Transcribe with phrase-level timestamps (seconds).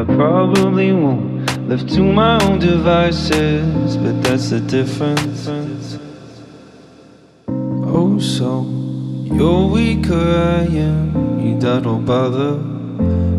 [0.00, 1.68] I probably won't.
[1.68, 5.46] live to my own devices, but that's the difference.
[7.46, 8.64] Oh, so
[9.24, 11.38] you're weaker, I am.
[11.38, 12.54] You don't bother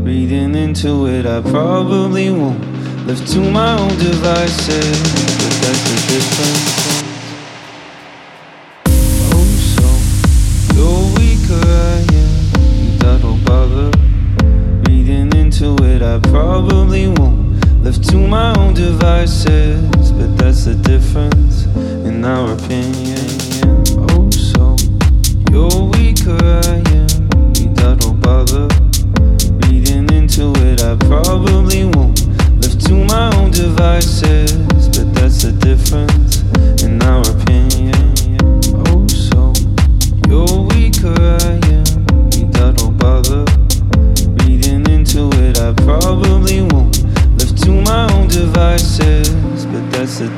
[0.05, 1.25] reading into it.
[1.25, 2.63] I probably won't.
[3.07, 5.01] live to my own devices,
[5.41, 6.80] but that's the difference.
[16.23, 17.83] Probably won't.
[17.83, 21.65] Left to my own devices, but that's the difference
[22.05, 23.40] in our opinion.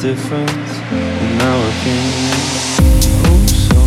[0.04, 2.36] Difference in our opinion.
[3.24, 3.80] Oh, so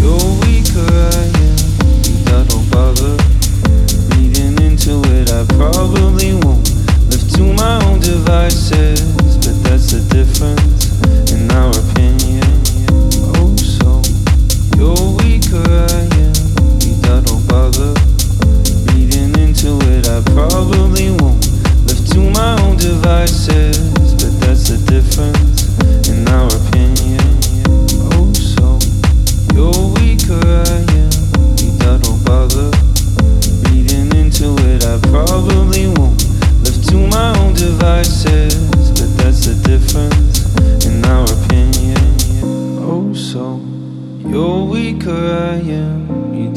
[0.00, 1.60] you're weaker, I am.
[2.08, 3.14] You don't bother
[4.16, 5.30] reading into it.
[5.30, 6.64] I probably won't.
[7.10, 9.12] Left to my own devices,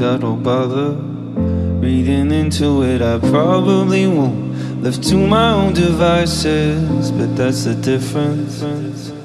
[0.09, 0.93] You don't bother
[1.79, 2.99] reading into it.
[2.99, 4.81] I probably won't.
[4.81, 9.18] Left to my own devices, but that's the difference.